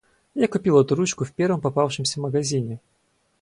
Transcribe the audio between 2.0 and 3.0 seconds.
магазине.